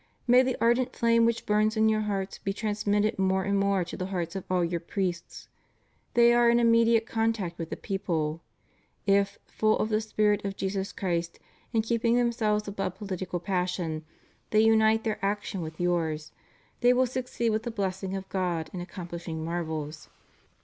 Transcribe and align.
May 0.25 0.41
the 0.41 0.57
ardent 0.59 0.95
flame 0.95 1.25
which 1.25 1.45
burns 1.45 1.77
in 1.77 1.87
your 1.87 2.01
hearts 2.01 2.39
be 2.39 2.53
trans 2.53 2.87
mitted 2.87 3.19
more 3.19 3.43
and 3.43 3.55
more 3.59 3.83
to 3.83 3.95
the 3.95 4.07
hearts 4.07 4.35
of 4.35 4.43
all 4.49 4.65
your 4.65 4.79
priests. 4.79 5.47
They 6.15 6.33
are 6.33 6.49
in 6.49 6.59
immediate 6.59 7.05
contact 7.05 7.59
with 7.59 7.69
the 7.69 7.75
people. 7.77 8.41
If, 9.05 9.37
full 9.45 9.77
of 9.77 9.89
the 9.89 10.01
spirit 10.01 10.43
of 10.43 10.57
Jesus 10.57 10.91
Christ 10.91 11.37
and 11.71 11.83
keeping 11.83 12.15
themselves 12.17 12.67
above 12.67 12.95
political 12.97 13.39
passion, 13.39 14.03
they 14.49 14.61
unite 14.61 15.03
their 15.03 15.23
action 15.23 15.61
with 15.61 15.79
yours 15.79 16.31
they 16.79 16.93
will 16.93 17.05
succeed 17.05 17.51
with 17.51 17.61
the 17.61 17.69
blessing 17.69 18.15
of 18.15 18.27
God 18.29 18.71
in 18.73 18.81
accomplishing 18.81 19.45
marvels. 19.45 20.09